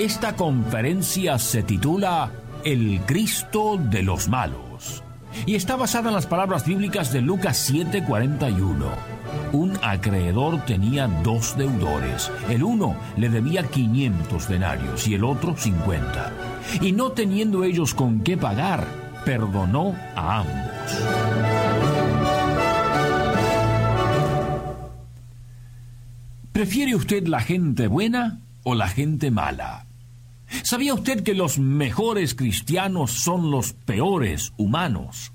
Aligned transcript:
Esta 0.00 0.34
conferencia 0.34 1.38
se 1.38 1.62
titula 1.62 2.32
El 2.64 3.02
Cristo 3.04 3.76
de 3.78 4.02
los 4.02 4.28
Malos 4.28 5.04
y 5.44 5.56
está 5.56 5.76
basada 5.76 6.08
en 6.08 6.14
las 6.14 6.26
palabras 6.26 6.64
bíblicas 6.64 7.12
de 7.12 7.20
Lucas 7.20 7.70
7:41. 7.70 8.86
Un 9.52 9.78
acreedor 9.82 10.64
tenía 10.64 11.06
dos 11.06 11.54
deudores. 11.58 12.32
El 12.48 12.64
uno 12.64 12.96
le 13.18 13.28
debía 13.28 13.64
500 13.64 14.48
denarios 14.48 15.06
y 15.06 15.16
el 15.16 15.22
otro 15.22 15.54
50. 15.54 16.32
Y 16.80 16.92
no 16.92 17.12
teniendo 17.12 17.62
ellos 17.62 17.92
con 17.92 18.20
qué 18.20 18.38
pagar, 18.38 18.86
perdonó 19.26 19.94
a 20.16 20.38
ambos. 20.38 20.64
¿Prefiere 26.52 26.94
usted 26.94 27.26
la 27.26 27.40
gente 27.40 27.86
buena 27.86 28.40
o 28.62 28.74
la 28.74 28.88
gente 28.88 29.30
mala? 29.30 29.89
¿Sabía 30.62 30.94
usted 30.94 31.22
que 31.22 31.34
los 31.34 31.58
mejores 31.58 32.34
cristianos 32.34 33.12
son 33.12 33.50
los 33.50 33.72
peores 33.72 34.52
humanos? 34.56 35.32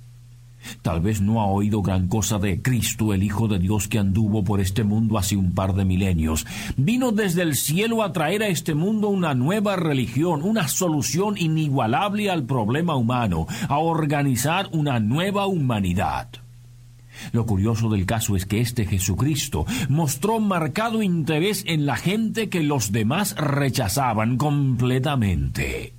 Tal 0.82 1.02
vez 1.02 1.22
no 1.22 1.42
ha 1.42 1.46
oído 1.46 1.82
gran 1.82 2.08
cosa 2.08 2.40
de 2.40 2.62
Cristo, 2.62 3.14
el 3.14 3.24
Hijo 3.24 3.48
de 3.48 3.60
Dios 3.60 3.88
que 3.88 4.00
anduvo 4.00 4.44
por 4.44 4.60
este 4.60 4.84
mundo 4.84 5.18
hace 5.18 5.36
un 5.36 5.54
par 5.54 5.74
de 5.74 5.86
milenios. 5.86 6.46
Vino 6.78 7.12
desde 7.12 7.44
el 7.44 7.56
cielo 7.56 8.04
a 8.04 8.14
traer 8.14 8.44
a 8.44 8.48
este 8.48 8.74
mundo 8.74 9.10
una 9.10 9.36
nueva 9.36 9.76
religión, 9.76 10.42
una 10.44 10.68
solución 10.68 11.38
inigualable 11.38 12.30
al 12.30 12.44
problema 12.44 12.96
humano, 12.96 13.48
a 13.68 13.78
organizar 13.78 14.68
una 14.72 15.00
nueva 15.00 15.48
humanidad. 15.48 16.30
Lo 17.32 17.46
curioso 17.46 17.90
del 17.90 18.06
caso 18.06 18.36
es 18.36 18.46
que 18.46 18.60
este 18.60 18.86
Jesucristo 18.86 19.66
mostró 19.90 20.40
marcado 20.40 21.02
interés 21.02 21.64
en 21.68 21.86
la 21.86 21.96
gente 21.96 22.50
que 22.50 22.64
los 22.64 22.92
demás 22.92 23.36
rechazaban 23.36 24.38
completamente. 24.38 25.94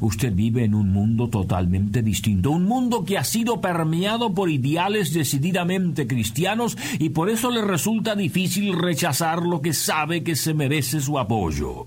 Usted 0.00 0.32
vive 0.32 0.64
en 0.64 0.74
un 0.74 0.90
mundo 0.90 1.28
totalmente 1.28 2.02
distinto, 2.02 2.50
un 2.50 2.64
mundo 2.64 3.04
que 3.04 3.18
ha 3.18 3.24
sido 3.24 3.60
permeado 3.60 4.32
por 4.32 4.48
ideales 4.48 5.12
decididamente 5.12 6.06
cristianos 6.06 6.78
y 6.98 7.10
por 7.10 7.28
eso 7.28 7.50
le 7.50 7.62
resulta 7.62 8.14
difícil 8.14 8.78
rechazar 8.78 9.42
lo 9.42 9.60
que 9.60 9.72
sabe 9.72 10.22
que 10.22 10.36
se 10.36 10.54
merece 10.54 11.00
su 11.00 11.18
apoyo. 11.18 11.86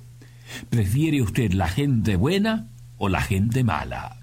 ¿Prefiere 0.69 1.21
usted 1.21 1.53
la 1.53 1.67
gente 1.67 2.15
buena 2.15 2.67
o 2.97 3.09
la 3.09 3.21
gente 3.21 3.63
mala? 3.63 4.17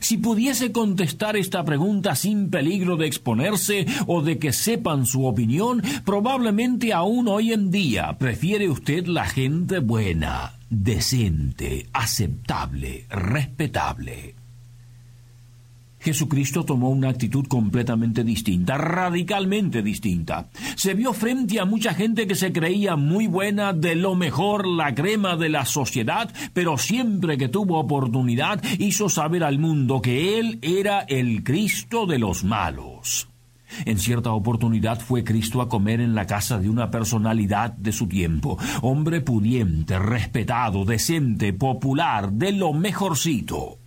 Si 0.00 0.18
pudiese 0.18 0.72
contestar 0.72 1.36
esta 1.36 1.64
pregunta 1.64 2.14
sin 2.14 2.50
peligro 2.50 2.96
de 2.96 3.06
exponerse 3.06 3.86
o 4.06 4.22
de 4.22 4.38
que 4.38 4.52
sepan 4.52 5.06
su 5.06 5.26
opinión, 5.26 5.82
probablemente 6.04 6.92
aún 6.92 7.28
hoy 7.28 7.52
en 7.52 7.70
día 7.70 8.16
prefiere 8.18 8.68
usted 8.68 9.06
la 9.06 9.26
gente 9.26 9.80
buena, 9.80 10.54
decente, 10.70 11.88
aceptable, 11.92 13.06
respetable. 13.08 14.37
Jesucristo 16.00 16.64
tomó 16.64 16.90
una 16.90 17.08
actitud 17.08 17.46
completamente 17.46 18.24
distinta, 18.24 18.78
radicalmente 18.78 19.82
distinta. 19.82 20.48
Se 20.76 20.94
vio 20.94 21.12
frente 21.12 21.60
a 21.60 21.64
mucha 21.64 21.94
gente 21.94 22.26
que 22.26 22.34
se 22.34 22.52
creía 22.52 22.96
muy 22.96 23.26
buena, 23.26 23.72
de 23.72 23.94
lo 23.94 24.14
mejor, 24.14 24.66
la 24.66 24.94
crema 24.94 25.36
de 25.36 25.48
la 25.48 25.64
sociedad, 25.64 26.32
pero 26.52 26.78
siempre 26.78 27.36
que 27.36 27.48
tuvo 27.48 27.78
oportunidad 27.78 28.62
hizo 28.78 29.08
saber 29.08 29.44
al 29.44 29.58
mundo 29.58 30.00
que 30.00 30.38
Él 30.38 30.58
era 30.62 31.00
el 31.00 31.42
Cristo 31.42 32.06
de 32.06 32.18
los 32.18 32.44
malos. 32.44 33.28
En 33.84 33.98
cierta 33.98 34.32
oportunidad 34.32 35.00
fue 35.00 35.24
Cristo 35.24 35.60
a 35.60 35.68
comer 35.68 36.00
en 36.00 36.14
la 36.14 36.26
casa 36.26 36.58
de 36.58 36.70
una 36.70 36.90
personalidad 36.90 37.72
de 37.72 37.92
su 37.92 38.06
tiempo, 38.08 38.58
hombre 38.82 39.20
pudiente, 39.20 39.98
respetado, 39.98 40.84
decente, 40.84 41.52
popular, 41.52 42.32
de 42.32 42.52
lo 42.52 42.72
mejorcito. 42.72 43.78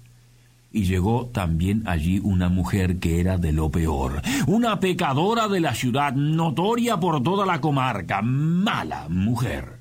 Y 0.73 0.83
llegó 0.85 1.27
también 1.27 1.83
allí 1.85 2.19
una 2.23 2.47
mujer 2.47 2.99
que 2.99 3.19
era 3.19 3.37
de 3.37 3.51
lo 3.51 3.69
peor, 3.69 4.21
una 4.47 4.79
pecadora 4.79 5.49
de 5.49 5.59
la 5.59 5.75
ciudad, 5.75 6.13
notoria 6.13 6.97
por 6.97 7.21
toda 7.21 7.45
la 7.45 7.59
comarca, 7.59 8.21
mala 8.21 9.07
mujer. 9.09 9.79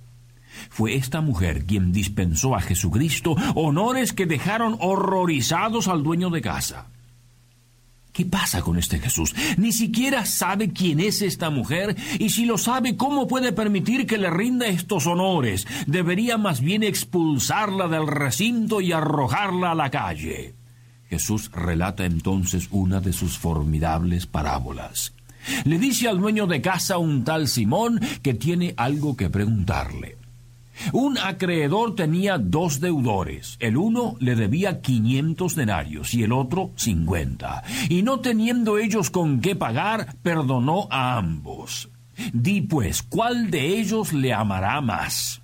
Fue 0.68 0.94
esta 0.94 1.20
mujer 1.20 1.64
quien 1.64 1.92
dispensó 1.92 2.56
a 2.56 2.60
Jesucristo 2.60 3.36
honores 3.54 4.12
que 4.12 4.26
dejaron 4.26 4.76
horrorizados 4.80 5.88
al 5.88 6.02
dueño 6.02 6.30
de 6.30 6.42
casa. 6.42 6.86
¿Qué 8.12 8.24
pasa 8.24 8.60
con 8.60 8.76
este 8.76 8.98
Jesús? 8.98 9.34
Ni 9.56 9.72
siquiera 9.72 10.26
sabe 10.26 10.72
quién 10.72 10.98
es 10.98 11.22
esta 11.22 11.48
mujer 11.50 11.96
y 12.18 12.30
si 12.30 12.44
lo 12.44 12.58
sabe, 12.58 12.96
¿cómo 12.96 13.28
puede 13.28 13.52
permitir 13.52 14.06
que 14.06 14.18
le 14.18 14.30
rinda 14.30 14.66
estos 14.66 15.06
honores? 15.06 15.66
Debería 15.86 16.36
más 16.36 16.60
bien 16.60 16.82
expulsarla 16.82 17.86
del 17.86 18.08
recinto 18.08 18.80
y 18.80 18.90
arrojarla 18.92 19.70
a 19.70 19.76
la 19.76 19.90
calle. 19.90 20.59
Jesús 21.10 21.50
relata 21.52 22.06
entonces 22.06 22.68
una 22.70 23.00
de 23.00 23.12
sus 23.12 23.36
formidables 23.36 24.26
parábolas. 24.26 25.12
Le 25.64 25.78
dice 25.78 26.08
al 26.08 26.20
dueño 26.20 26.46
de 26.46 26.60
casa 26.60 26.98
un 26.98 27.24
tal 27.24 27.48
Simón 27.48 28.00
que 28.22 28.34
tiene 28.34 28.74
algo 28.76 29.16
que 29.16 29.28
preguntarle. 29.28 30.16
Un 30.92 31.18
acreedor 31.18 31.94
tenía 31.94 32.38
dos 32.38 32.80
deudores. 32.80 33.56
El 33.60 33.76
uno 33.76 34.16
le 34.20 34.34
debía 34.34 34.80
quinientos 34.80 35.54
denarios 35.54 36.14
y 36.14 36.22
el 36.22 36.32
otro 36.32 36.70
cincuenta. 36.76 37.62
Y 37.88 38.02
no 38.02 38.20
teniendo 38.20 38.78
ellos 38.78 39.10
con 39.10 39.40
qué 39.40 39.56
pagar, 39.56 40.14
perdonó 40.22 40.88
a 40.90 41.18
ambos. 41.18 41.90
Di 42.32 42.62
pues, 42.62 43.02
¿cuál 43.02 43.50
de 43.50 43.78
ellos 43.80 44.12
le 44.12 44.32
amará 44.32 44.80
más? 44.80 45.39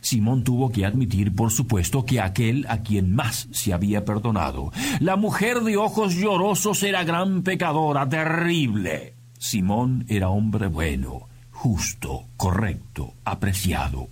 Simón 0.00 0.44
tuvo 0.44 0.70
que 0.70 0.84
admitir, 0.84 1.34
por 1.34 1.50
supuesto, 1.50 2.04
que 2.04 2.20
aquel 2.20 2.66
a 2.68 2.82
quien 2.82 3.14
más 3.14 3.48
se 3.52 3.72
había 3.72 4.04
perdonado. 4.04 4.72
La 5.00 5.16
mujer 5.16 5.60
de 5.60 5.76
ojos 5.76 6.14
llorosos 6.14 6.82
era 6.82 7.04
gran 7.04 7.42
pecadora, 7.42 8.08
terrible. 8.08 9.14
Simón 9.38 10.04
era 10.08 10.28
hombre 10.30 10.66
bueno, 10.68 11.28
justo, 11.50 12.26
correcto, 12.36 13.14
apreciado. 13.24 14.08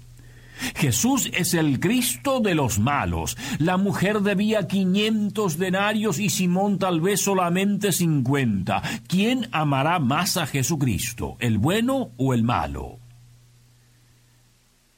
Jesús 0.76 1.30
es 1.34 1.54
el 1.54 1.80
Cristo 1.80 2.40
de 2.40 2.54
los 2.54 2.78
malos. 2.78 3.36
La 3.58 3.76
mujer 3.76 4.20
debía 4.20 4.68
quinientos 4.68 5.58
denarios 5.58 6.18
y 6.18 6.30
Simón 6.30 6.78
tal 6.78 7.00
vez 7.00 7.20
solamente 7.20 7.92
cincuenta. 7.92 8.82
¿Quién 9.08 9.48
amará 9.52 9.98
más 9.98 10.36
a 10.36 10.46
Jesucristo, 10.46 11.36
el 11.40 11.58
bueno 11.58 12.10
o 12.16 12.32
el 12.34 12.44
malo? 12.44 13.01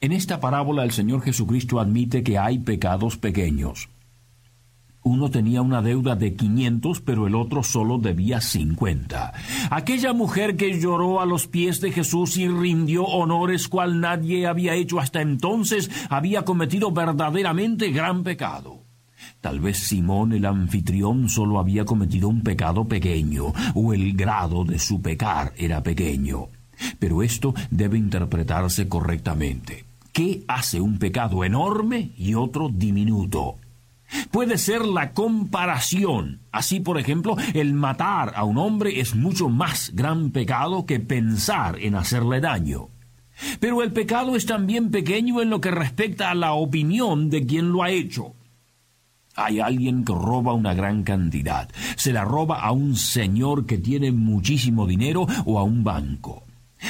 En 0.05 0.13
esta 0.13 0.39
parábola 0.39 0.85
el 0.85 0.91
Señor 0.91 1.23
Jesucristo 1.23 1.81
admite 1.81 2.23
que 2.23 2.37
hay 2.37 2.59
pecados 2.59 3.17
pequeños. 3.17 3.89
Uno 5.03 5.31
tenía 5.31 5.63
una 5.63 5.81
deuda 5.81 6.15
de 6.15 6.35
500, 6.35 7.01
pero 7.01 7.27
el 7.27 7.35
otro 7.35 7.63
solo 7.63 7.97
debía 7.97 8.43
50. 8.43 9.33
Aquella 9.71 10.13
mujer 10.13 10.57
que 10.57 10.79
lloró 10.79 11.23
a 11.23 11.25
los 11.25 11.47
pies 11.47 11.81
de 11.81 11.91
Jesús 11.91 12.37
y 12.37 12.47
rindió 12.49 13.05
honores 13.05 13.67
cual 13.67 13.99
nadie 13.99 14.47
había 14.47 14.75
hecho 14.75 15.01
hasta 15.01 15.23
entonces, 15.23 15.91
había 16.11 16.43
cometido 16.43 16.93
verdaderamente 16.93 17.91
gran 17.91 18.25
pecado. 18.25 18.81
Tal 19.41 19.59
vez 19.59 19.79
Simón 19.79 20.35
el 20.35 20.45
anfitrión 20.45 21.31
solo 21.31 21.59
había 21.59 21.87
cometido 21.87 22.29
un 22.29 22.43
pecado 22.43 22.85
pequeño, 22.85 23.55
o 23.75 23.95
el 23.95 24.13
grado 24.13 24.67
de 24.67 24.79
su 24.79 25.01
pecar 25.01 25.55
era 25.57 25.83
pequeño. 25.83 26.49
Pero 26.99 27.23
esto 27.23 27.55
debe 27.71 27.97
interpretarse 27.97 28.87
correctamente. 28.87 29.94
¿Qué 30.15 30.45
hace 30.47 30.81
un 30.81 31.01
pecado 31.01 31.43
enorme 31.43 32.13
y 32.17 32.35
otro 32.35 32.69
diminuto? 32.73 33.57
Puede 34.31 34.59
ser 34.59 34.85
la 34.85 35.13
comparación. 35.13 36.39
Así, 36.53 36.79
por 36.79 37.01
ejemplo, 37.01 37.37
el 37.53 37.75
matar 37.75 38.33
a 38.37 38.45
un 38.45 38.57
hombre 38.57 39.01
es 39.01 39.17
mucho 39.17 39.49
más 39.49 39.91
gran 39.93 40.31
pecado 40.31 40.87
que 40.87 41.01
pensar 41.01 41.81
en 41.81 41.97
hacerle 41.97 42.41
daño. 42.41 42.91
Pero 43.59 43.83
el 43.83 43.93
pecado 43.93 44.37
es 44.37 44.47
también 44.47 44.93
pequeño 44.93 45.43
en 45.43 45.51
lo 45.51 45.61
que 45.61 45.73
respecta 45.73 46.31
a 46.31 46.37
la 46.37 46.53
opinión 46.53 47.29
de 47.29 47.45
quien 47.45 47.73
lo 47.73 47.83
ha 47.83 47.91
hecho. 47.91 48.37
Hay 49.35 49.59
alguien 49.59 50.05
que 50.05 50.13
roba 50.13 50.53
una 50.53 50.75
gran 50.75 51.03
cantidad. 51.03 51.69
Se 51.97 52.13
la 52.13 52.25
roba 52.25 52.61
a 52.61 52.71
un 52.71 52.95
señor 52.95 53.67
que 53.67 53.79
tiene 53.79 54.13
muchísimo 54.13 54.87
dinero 54.87 55.27
o 55.45 55.59
a 55.59 55.65
un 55.65 55.83
banco. 55.83 56.44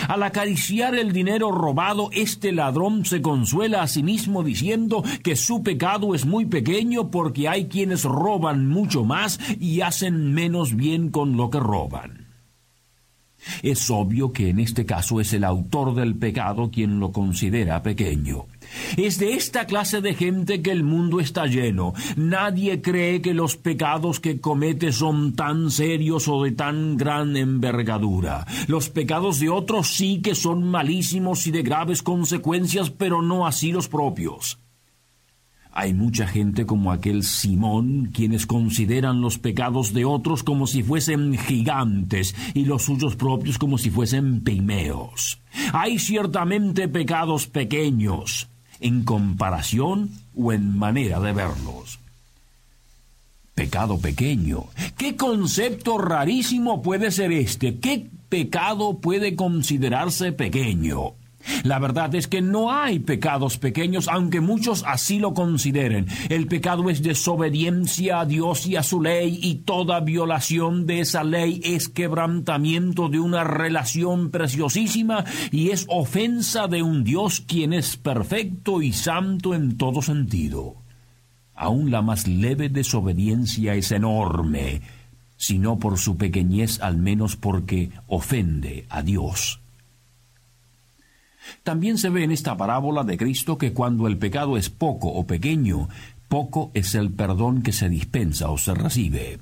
Al 0.08 0.22
acariciar 0.22 0.94
el 0.94 1.12
dinero 1.12 1.50
robado, 1.50 2.10
este 2.12 2.52
ladrón 2.52 3.04
se 3.04 3.22
consuela 3.22 3.82
a 3.82 3.88
sí 3.88 4.02
mismo 4.02 4.42
diciendo 4.42 5.02
que 5.22 5.36
su 5.36 5.62
pecado 5.62 6.14
es 6.14 6.26
muy 6.26 6.46
pequeño 6.46 7.10
porque 7.10 7.48
hay 7.48 7.68
quienes 7.68 8.04
roban 8.04 8.68
mucho 8.68 9.04
más 9.04 9.38
y 9.60 9.80
hacen 9.80 10.32
menos 10.32 10.76
bien 10.76 11.10
con 11.10 11.36
lo 11.36 11.50
que 11.50 11.60
roban. 11.60 12.23
Es 13.62 13.90
obvio 13.90 14.32
que 14.32 14.48
en 14.48 14.60
este 14.60 14.86
caso 14.86 15.20
es 15.20 15.32
el 15.32 15.44
autor 15.44 15.94
del 15.94 16.16
pecado 16.16 16.70
quien 16.70 17.00
lo 17.00 17.12
considera 17.12 17.82
pequeño. 17.82 18.46
Es 18.96 19.18
de 19.18 19.34
esta 19.34 19.66
clase 19.66 20.00
de 20.00 20.14
gente 20.14 20.62
que 20.62 20.70
el 20.70 20.82
mundo 20.82 21.20
está 21.20 21.46
lleno. 21.46 21.94
Nadie 22.16 22.80
cree 22.80 23.20
que 23.20 23.34
los 23.34 23.56
pecados 23.56 24.20
que 24.20 24.40
comete 24.40 24.92
son 24.92 25.34
tan 25.34 25.70
serios 25.70 26.28
o 26.28 26.42
de 26.42 26.52
tan 26.52 26.96
gran 26.96 27.36
envergadura. 27.36 28.46
Los 28.66 28.88
pecados 28.88 29.40
de 29.40 29.48
otros 29.48 29.88
sí 29.88 30.20
que 30.22 30.34
son 30.34 30.64
malísimos 30.64 31.46
y 31.46 31.50
de 31.50 31.62
graves 31.62 32.02
consecuencias, 32.02 32.90
pero 32.90 33.22
no 33.22 33.46
así 33.46 33.72
los 33.72 33.88
propios. 33.88 34.63
Hay 35.76 35.92
mucha 35.92 36.28
gente 36.28 36.66
como 36.66 36.92
aquel 36.92 37.24
Simón, 37.24 38.12
quienes 38.14 38.46
consideran 38.46 39.20
los 39.20 39.38
pecados 39.38 39.92
de 39.92 40.04
otros 40.04 40.44
como 40.44 40.68
si 40.68 40.84
fuesen 40.84 41.36
gigantes 41.36 42.36
y 42.54 42.64
los 42.64 42.84
suyos 42.84 43.16
propios 43.16 43.58
como 43.58 43.76
si 43.76 43.90
fuesen 43.90 44.42
pigmeos. 44.44 45.40
Hay 45.72 45.98
ciertamente 45.98 46.86
pecados 46.86 47.48
pequeños, 47.48 48.48
en 48.78 49.02
comparación 49.02 50.10
o 50.36 50.52
en 50.52 50.78
manera 50.78 51.18
de 51.18 51.32
verlos. 51.32 51.98
Pecado 53.56 53.98
pequeño. 53.98 54.66
¿Qué 54.96 55.16
concepto 55.16 55.98
rarísimo 55.98 56.82
puede 56.82 57.10
ser 57.10 57.32
este? 57.32 57.80
¿Qué 57.80 58.06
pecado 58.28 59.00
puede 59.00 59.34
considerarse 59.34 60.30
pequeño? 60.30 61.14
La 61.62 61.78
verdad 61.78 62.14
es 62.14 62.26
que 62.26 62.40
no 62.40 62.72
hay 62.72 62.98
pecados 62.98 63.58
pequeños, 63.58 64.08
aunque 64.08 64.40
muchos 64.40 64.84
así 64.86 65.18
lo 65.18 65.34
consideren. 65.34 66.06
El 66.28 66.46
pecado 66.46 66.90
es 66.90 67.02
desobediencia 67.02 68.20
a 68.20 68.26
Dios 68.26 68.66
y 68.66 68.76
a 68.76 68.82
su 68.82 69.00
ley, 69.00 69.38
y 69.42 69.56
toda 69.56 70.00
violación 70.00 70.86
de 70.86 71.00
esa 71.00 71.24
ley 71.24 71.60
es 71.64 71.88
quebrantamiento 71.88 73.08
de 73.08 73.20
una 73.20 73.44
relación 73.44 74.30
preciosísima 74.30 75.24
y 75.50 75.70
es 75.70 75.86
ofensa 75.88 76.66
de 76.66 76.82
un 76.82 77.04
Dios 77.04 77.40
quien 77.40 77.72
es 77.72 77.96
perfecto 77.96 78.82
y 78.82 78.92
santo 78.92 79.54
en 79.54 79.76
todo 79.76 80.02
sentido. 80.02 80.76
Aún 81.54 81.90
la 81.90 82.02
más 82.02 82.26
leve 82.26 82.68
desobediencia 82.68 83.74
es 83.74 83.92
enorme, 83.92 84.82
si 85.36 85.58
no 85.58 85.78
por 85.78 85.98
su 85.98 86.16
pequeñez 86.16 86.80
al 86.80 86.96
menos 86.96 87.36
porque 87.36 87.90
ofende 88.06 88.86
a 88.88 89.02
Dios. 89.02 89.63
También 91.62 91.98
se 91.98 92.10
ve 92.10 92.24
en 92.24 92.32
esta 92.32 92.56
parábola 92.56 93.04
de 93.04 93.16
Cristo 93.16 93.58
que 93.58 93.72
cuando 93.72 94.06
el 94.06 94.18
pecado 94.18 94.56
es 94.56 94.70
poco 94.70 95.08
o 95.08 95.26
pequeño, 95.26 95.88
poco 96.28 96.70
es 96.74 96.94
el 96.94 97.10
perdón 97.10 97.62
que 97.62 97.72
se 97.72 97.88
dispensa 97.88 98.50
o 98.50 98.58
se 98.58 98.74
recibe. 98.74 99.38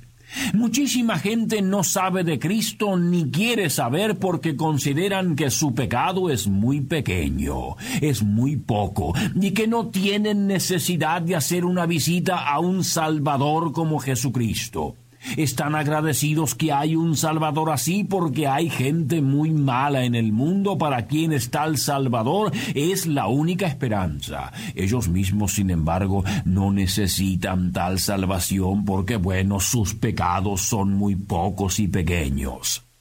Muchísima 0.54 1.18
gente 1.18 1.60
no 1.62 1.84
sabe 1.84 2.24
de 2.24 2.38
Cristo 2.38 2.96
ni 2.96 3.30
quiere 3.30 3.68
saber 3.70 4.18
porque 4.18 4.56
consideran 4.56 5.36
que 5.36 5.50
su 5.50 5.74
pecado 5.74 6.30
es 6.30 6.48
muy 6.48 6.80
pequeño, 6.80 7.76
es 8.00 8.22
muy 8.22 8.56
poco, 8.56 9.14
y 9.34 9.50
que 9.50 9.66
no 9.66 9.88
tienen 9.88 10.46
necesidad 10.46 11.22
de 11.22 11.36
hacer 11.36 11.64
una 11.64 11.86
visita 11.86 12.48
a 12.48 12.60
un 12.60 12.82
Salvador 12.84 13.72
como 13.72 13.98
Jesucristo. 13.98 14.96
Están 15.36 15.74
agradecidos 15.74 16.54
que 16.54 16.72
hay 16.72 16.96
un 16.96 17.16
Salvador 17.16 17.70
así 17.70 18.04
porque 18.04 18.46
hay 18.46 18.70
gente 18.70 19.22
muy 19.22 19.50
mala 19.50 20.04
en 20.04 20.14
el 20.14 20.32
mundo 20.32 20.78
para 20.78 21.06
quien 21.06 21.32
está 21.32 21.64
el 21.64 21.78
Salvador 21.78 22.52
es 22.74 23.06
la 23.06 23.26
única 23.26 23.66
esperanza. 23.66 24.52
Ellos 24.74 25.08
mismos, 25.08 25.54
sin 25.54 25.70
embargo, 25.70 26.24
no 26.44 26.72
necesitan 26.72 27.72
tal 27.72 27.98
salvación 27.98 28.84
porque, 28.84 29.16
bueno, 29.16 29.60
sus 29.60 29.94
pecados 29.94 30.62
son 30.62 30.94
muy 30.94 31.16
pocos 31.16 31.78
y 31.80 31.88
pequeños. 31.88 32.91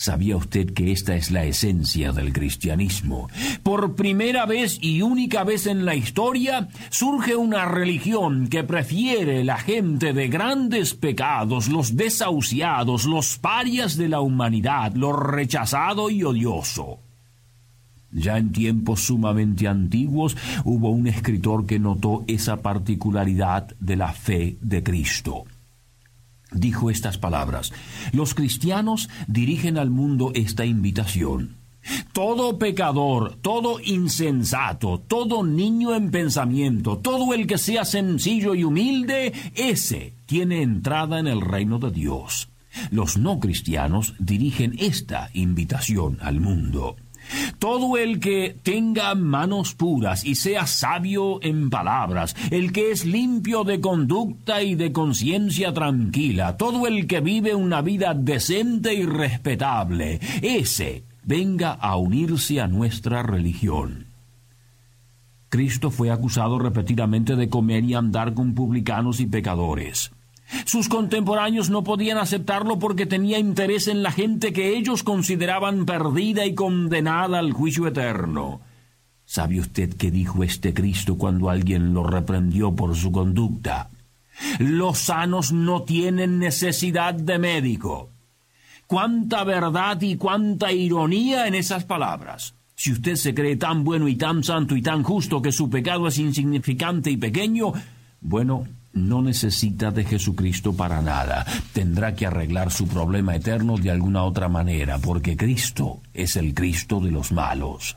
¿Sabía 0.00 0.36
usted 0.36 0.74
que 0.74 0.92
esta 0.92 1.16
es 1.16 1.32
la 1.32 1.42
esencia 1.42 2.12
del 2.12 2.32
cristianismo? 2.32 3.28
Por 3.64 3.96
primera 3.96 4.46
vez 4.46 4.78
y 4.80 5.02
única 5.02 5.42
vez 5.42 5.66
en 5.66 5.84
la 5.84 5.96
historia 5.96 6.68
surge 6.88 7.34
una 7.34 7.64
religión 7.64 8.46
que 8.46 8.62
prefiere 8.62 9.42
la 9.42 9.56
gente 9.56 10.12
de 10.12 10.28
grandes 10.28 10.94
pecados, 10.94 11.66
los 11.66 11.96
desahuciados, 11.96 13.06
los 13.06 13.38
parias 13.38 13.96
de 13.96 14.08
la 14.08 14.20
humanidad, 14.20 14.94
lo 14.94 15.12
rechazado 15.12 16.10
y 16.10 16.22
odioso. 16.22 17.00
Ya 18.12 18.38
en 18.38 18.52
tiempos 18.52 19.00
sumamente 19.00 19.66
antiguos 19.66 20.36
hubo 20.64 20.90
un 20.90 21.08
escritor 21.08 21.66
que 21.66 21.80
notó 21.80 22.22
esa 22.28 22.58
particularidad 22.58 23.74
de 23.80 23.96
la 23.96 24.12
fe 24.12 24.58
de 24.60 24.80
Cristo 24.80 25.44
dijo 26.52 26.90
estas 26.90 27.18
palabras. 27.18 27.72
Los 28.12 28.34
cristianos 28.34 29.08
dirigen 29.26 29.78
al 29.78 29.90
mundo 29.90 30.32
esta 30.34 30.64
invitación. 30.64 31.56
Todo 32.12 32.58
pecador, 32.58 33.36
todo 33.40 33.80
insensato, 33.80 35.00
todo 35.06 35.42
niño 35.42 35.94
en 35.94 36.10
pensamiento, 36.10 36.98
todo 36.98 37.32
el 37.32 37.46
que 37.46 37.56
sea 37.56 37.84
sencillo 37.84 38.54
y 38.54 38.64
humilde, 38.64 39.32
ese 39.54 40.14
tiene 40.26 40.62
entrada 40.62 41.18
en 41.18 41.26
el 41.26 41.40
reino 41.40 41.78
de 41.78 41.90
Dios. 41.90 42.50
Los 42.90 43.16
no 43.16 43.40
cristianos 43.40 44.14
dirigen 44.18 44.74
esta 44.78 45.30
invitación 45.32 46.18
al 46.20 46.40
mundo. 46.40 46.96
Todo 47.58 47.96
el 47.96 48.20
que 48.20 48.56
tenga 48.62 49.14
manos 49.14 49.74
puras 49.74 50.24
y 50.24 50.34
sea 50.34 50.66
sabio 50.66 51.40
en 51.42 51.70
palabras, 51.70 52.36
el 52.50 52.72
que 52.72 52.90
es 52.90 53.04
limpio 53.04 53.64
de 53.64 53.80
conducta 53.80 54.62
y 54.62 54.74
de 54.74 54.92
conciencia 54.92 55.72
tranquila, 55.72 56.56
todo 56.56 56.86
el 56.86 57.06
que 57.06 57.20
vive 57.20 57.54
una 57.54 57.82
vida 57.82 58.14
decente 58.14 58.94
y 58.94 59.04
respetable, 59.04 60.20
ese 60.42 61.04
venga 61.24 61.72
a 61.72 61.96
unirse 61.96 62.60
a 62.60 62.68
nuestra 62.68 63.22
religión. 63.22 64.06
Cristo 65.48 65.90
fue 65.90 66.10
acusado 66.10 66.58
repetidamente 66.58 67.36
de 67.36 67.48
comer 67.48 67.84
y 67.84 67.94
andar 67.94 68.34
con 68.34 68.54
publicanos 68.54 69.20
y 69.20 69.26
pecadores. 69.26 70.12
Sus 70.64 70.88
contemporáneos 70.88 71.70
no 71.70 71.84
podían 71.84 72.18
aceptarlo 72.18 72.78
porque 72.78 73.06
tenía 73.06 73.38
interés 73.38 73.88
en 73.88 74.02
la 74.02 74.12
gente 74.12 74.52
que 74.52 74.76
ellos 74.76 75.02
consideraban 75.02 75.84
perdida 75.84 76.46
y 76.46 76.54
condenada 76.54 77.38
al 77.38 77.52
juicio 77.52 77.86
eterno. 77.86 78.60
¿Sabe 79.24 79.60
usted 79.60 79.94
qué 79.94 80.10
dijo 80.10 80.42
este 80.42 80.72
Cristo 80.72 81.18
cuando 81.18 81.50
alguien 81.50 81.92
lo 81.92 82.02
reprendió 82.02 82.74
por 82.74 82.96
su 82.96 83.12
conducta? 83.12 83.90
Los 84.58 84.98
sanos 85.00 85.52
no 85.52 85.82
tienen 85.82 86.38
necesidad 86.38 87.12
de 87.12 87.38
médico. 87.38 88.10
Cuánta 88.86 89.44
verdad 89.44 90.00
y 90.00 90.16
cuánta 90.16 90.72
ironía 90.72 91.46
en 91.46 91.54
esas 91.54 91.84
palabras. 91.84 92.54
Si 92.74 92.92
usted 92.92 93.16
se 93.16 93.34
cree 93.34 93.56
tan 93.56 93.84
bueno 93.84 94.08
y 94.08 94.16
tan 94.16 94.42
santo 94.42 94.76
y 94.76 94.82
tan 94.82 95.02
justo 95.02 95.42
que 95.42 95.52
su 95.52 95.68
pecado 95.68 96.08
es 96.08 96.18
insignificante 96.18 97.10
y 97.10 97.18
pequeño, 97.18 97.72
bueno, 98.20 98.66
no 98.92 99.22
necesita 99.22 99.90
de 99.90 100.04
Jesucristo 100.04 100.72
para 100.72 101.02
nada. 101.02 101.46
Tendrá 101.72 102.14
que 102.14 102.26
arreglar 102.26 102.70
su 102.70 102.88
problema 102.88 103.36
eterno 103.36 103.76
de 103.76 103.90
alguna 103.90 104.24
otra 104.24 104.48
manera, 104.48 104.98
porque 104.98 105.36
Cristo 105.36 106.00
es 106.14 106.36
el 106.36 106.54
Cristo 106.54 107.00
de 107.00 107.10
los 107.10 107.32
malos. 107.32 107.96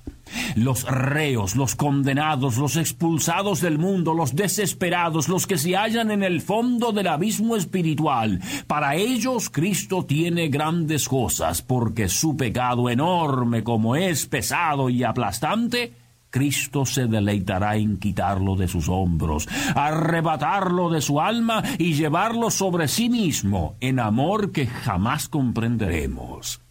Los 0.56 0.84
reos, 0.84 1.56
los 1.56 1.76
condenados, 1.76 2.58
los 2.58 2.78
expulsados 2.78 3.62
del 3.62 3.78
mundo, 3.78 4.14
los 4.14 4.36
desesperados, 4.36 5.28
los 5.28 5.46
que 5.46 5.58
se 5.58 5.76
hallan 5.76 6.12
en 6.12 6.24
el 6.24 6.42
fondo 6.42 6.92
del 6.94 7.08
abismo 7.08 7.56
espiritual, 7.56 8.40
para 8.68 8.96
ellos 8.96 9.50
Cristo 9.50 10.06
tiene 10.06 10.48
grandes 10.48 11.08
cosas, 11.08 11.62
porque 11.62 12.08
su 12.08 12.38
pecado 12.38 12.90
enorme 12.90 13.64
como 13.64 13.96
es 13.96 14.26
pesado 14.26 14.90
y 14.90 15.04
aplastante, 15.04 15.94
Cristo 16.32 16.86
se 16.86 17.06
deleitará 17.08 17.76
en 17.76 17.98
quitarlo 17.98 18.56
de 18.56 18.68
sus 18.68 18.90
hombros, 18.90 19.48
arrebatarlo 19.76 20.90
de 20.90 21.02
su 21.02 21.22
alma 21.22 21.62
y 21.78 21.94
llevarlo 21.94 22.50
sobre 22.50 22.88
sí 22.88 23.10
mismo 23.10 23.76
en 23.82 24.00
amor 24.00 24.52
que 24.52 24.66
jamás 24.66 25.28
comprenderemos. 25.28 26.62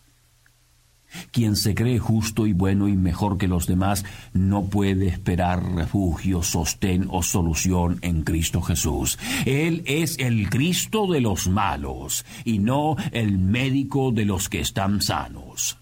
Quien 1.33 1.57
se 1.57 1.75
cree 1.75 1.99
justo 1.99 2.47
y 2.47 2.53
bueno 2.53 2.89
y 2.89 2.97
mejor 2.97 3.37
que 3.37 3.49
los 3.49 3.67
demás 3.67 4.05
no 4.33 4.65
puede 4.65 5.09
esperar 5.09 5.75
refugio, 5.75 6.43
sostén 6.43 7.09
o 7.11 7.23
solución 7.23 7.99
en 8.03 8.23
Cristo 8.23 8.63
Jesús. 8.63 9.19
Él 9.45 9.83
es 9.87 10.19
el 10.19 10.49
Cristo 10.51 11.07
de 11.09 11.21
los 11.21 11.49
malos 11.49 12.25
y 12.45 12.59
no 12.59 12.97
el 13.13 13.39
médico 13.39 14.13
de 14.13 14.25
los 14.25 14.49
que 14.49 14.61
están 14.61 15.03
sanos. 15.03 15.79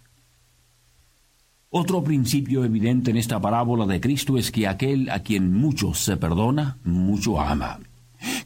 Otro 1.70 2.02
principio 2.02 2.64
evidente 2.64 3.10
en 3.10 3.18
esta 3.18 3.40
parábola 3.40 3.84
de 3.84 4.00
Cristo 4.00 4.38
es 4.38 4.50
que 4.50 4.66
aquel 4.66 5.10
a 5.10 5.22
quien 5.22 5.52
mucho 5.52 5.92
se 5.92 6.16
perdona, 6.16 6.78
mucho 6.82 7.38
ama. 7.38 7.78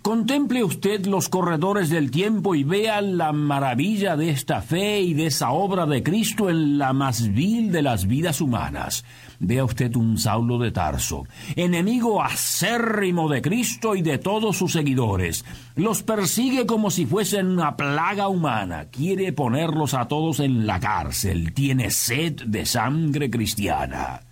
Contemple 0.03 0.65
usted 0.65 1.07
los 1.07 1.29
corredores 1.29 1.89
del 1.89 2.11
tiempo 2.11 2.57
y 2.57 2.65
vea 2.65 3.01
la 3.01 3.31
maravilla 3.31 4.17
de 4.17 4.31
esta 4.31 4.61
fe 4.61 5.01
y 5.01 5.15
de 5.15 5.27
esa 5.27 5.53
obra 5.53 5.87
de 5.87 6.03
Cristo 6.03 6.51
en 6.51 6.77
la 6.77 6.93
más 6.93 7.33
vil 7.33 7.71
de 7.71 7.83
las 7.83 8.09
vidas 8.09 8.41
humanas. 8.41 9.05
Vea 9.39 9.65
usted 9.65 9.95
un 9.95 10.19
Saulo 10.19 10.59
de 10.59 10.73
Tarso, 10.73 11.29
enemigo 11.55 12.21
acérrimo 12.21 13.29
de 13.29 13.43
Cristo 13.43 13.95
y 13.95 14.03
de 14.03 14.19
todos 14.19 14.57
sus 14.57 14.73
seguidores. 14.73 15.45
Los 15.77 16.03
persigue 16.03 16.67
como 16.67 16.91
si 16.91 17.07
fuesen 17.07 17.47
una 17.47 17.77
plaga 17.77 18.27
humana. 18.27 18.87
Quiere 18.87 19.33
ponerlos 19.33 19.95
a 19.95 20.09
todos 20.09 20.41
en 20.41 20.67
la 20.67 20.81
cárcel. 20.81 21.55
Tiene 21.55 21.93
sed 21.93 22.43
de 22.45 22.67
sangre 22.67 23.31
cristiana. 23.31 24.23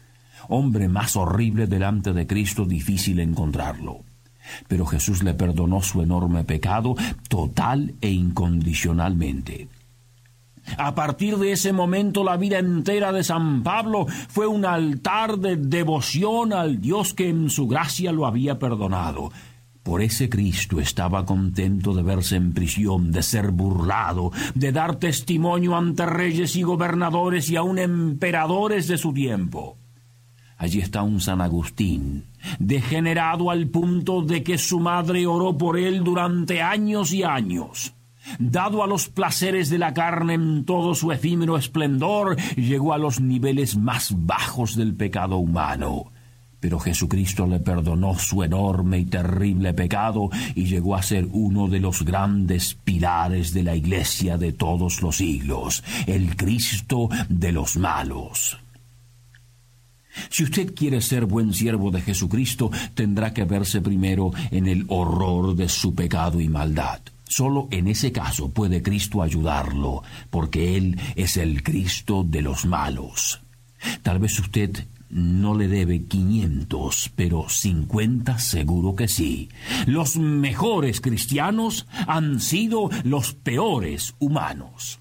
Hombre 0.48 0.88
más 0.88 1.14
horrible 1.14 1.68
delante 1.68 2.12
de 2.12 2.26
Cristo, 2.26 2.64
difícil 2.64 3.20
encontrarlo. 3.20 4.09
Pero 4.68 4.86
Jesús 4.86 5.22
le 5.22 5.34
perdonó 5.34 5.82
su 5.82 6.02
enorme 6.02 6.44
pecado 6.44 6.94
total 7.28 7.94
e 8.00 8.10
incondicionalmente. 8.10 9.68
A 10.76 10.94
partir 10.94 11.36
de 11.38 11.52
ese 11.52 11.72
momento 11.72 12.22
la 12.22 12.36
vida 12.36 12.58
entera 12.58 13.12
de 13.12 13.24
San 13.24 13.62
Pablo 13.62 14.06
fue 14.28 14.46
un 14.46 14.64
altar 14.64 15.38
de 15.38 15.56
devoción 15.56 16.52
al 16.52 16.80
Dios 16.80 17.14
que 17.14 17.28
en 17.28 17.50
su 17.50 17.66
gracia 17.66 18.12
lo 18.12 18.26
había 18.26 18.58
perdonado. 18.58 19.30
Por 19.82 20.02
ese 20.02 20.28
Cristo 20.28 20.78
estaba 20.78 21.24
contento 21.24 21.94
de 21.94 22.02
verse 22.02 22.36
en 22.36 22.52
prisión, 22.52 23.10
de 23.12 23.22
ser 23.22 23.50
burlado, 23.50 24.30
de 24.54 24.72
dar 24.72 24.96
testimonio 24.96 25.74
ante 25.74 26.04
reyes 26.04 26.54
y 26.56 26.62
gobernadores 26.62 27.48
y 27.50 27.56
aun 27.56 27.78
emperadores 27.78 28.88
de 28.88 28.98
su 28.98 29.14
tiempo. 29.14 29.78
Allí 30.60 30.80
está 30.80 31.02
un 31.02 31.22
San 31.22 31.40
Agustín, 31.40 32.26
degenerado 32.58 33.50
al 33.50 33.68
punto 33.68 34.20
de 34.20 34.42
que 34.42 34.58
su 34.58 34.78
madre 34.78 35.26
oró 35.26 35.56
por 35.56 35.78
él 35.78 36.04
durante 36.04 36.60
años 36.60 37.14
y 37.14 37.22
años. 37.22 37.94
Dado 38.38 38.82
a 38.82 38.86
los 38.86 39.08
placeres 39.08 39.70
de 39.70 39.78
la 39.78 39.94
carne 39.94 40.34
en 40.34 40.66
todo 40.66 40.94
su 40.94 41.12
efímero 41.12 41.56
esplendor, 41.56 42.36
llegó 42.56 42.92
a 42.92 42.98
los 42.98 43.22
niveles 43.22 43.78
más 43.78 44.14
bajos 44.14 44.76
del 44.76 44.94
pecado 44.94 45.38
humano. 45.38 46.12
Pero 46.60 46.78
Jesucristo 46.78 47.46
le 47.46 47.60
perdonó 47.60 48.18
su 48.18 48.42
enorme 48.42 48.98
y 48.98 49.06
terrible 49.06 49.72
pecado 49.72 50.28
y 50.54 50.66
llegó 50.66 50.94
a 50.94 51.02
ser 51.02 51.26
uno 51.32 51.68
de 51.68 51.80
los 51.80 52.04
grandes 52.04 52.74
pilares 52.74 53.54
de 53.54 53.62
la 53.62 53.74
Iglesia 53.76 54.36
de 54.36 54.52
todos 54.52 55.00
los 55.00 55.16
siglos, 55.16 55.82
el 56.06 56.36
Cristo 56.36 57.08
de 57.30 57.50
los 57.50 57.78
malos. 57.78 58.58
Si 60.30 60.44
usted 60.44 60.74
quiere 60.74 61.00
ser 61.00 61.26
buen 61.26 61.52
siervo 61.52 61.90
de 61.90 62.00
Jesucristo, 62.00 62.70
tendrá 62.94 63.32
que 63.32 63.44
verse 63.44 63.80
primero 63.80 64.32
en 64.50 64.66
el 64.66 64.84
horror 64.88 65.54
de 65.54 65.68
su 65.68 65.94
pecado 65.94 66.40
y 66.40 66.48
maldad. 66.48 67.00
Solo 67.24 67.68
en 67.70 67.86
ese 67.86 68.10
caso 68.10 68.50
puede 68.50 68.82
Cristo 68.82 69.22
ayudarlo, 69.22 70.02
porque 70.30 70.76
Él 70.76 70.98
es 71.14 71.36
el 71.36 71.62
Cristo 71.62 72.24
de 72.26 72.42
los 72.42 72.66
malos. 72.66 73.40
Tal 74.02 74.18
vez 74.18 74.38
usted 74.40 74.86
no 75.10 75.54
le 75.54 75.68
debe 75.68 76.04
500, 76.04 77.12
pero 77.14 77.48
50 77.48 78.38
seguro 78.38 78.94
que 78.94 79.08
sí. 79.08 79.48
Los 79.86 80.16
mejores 80.16 81.00
cristianos 81.00 81.86
han 82.06 82.40
sido 82.40 82.90
los 83.04 83.34
peores 83.34 84.14
humanos. 84.18 85.00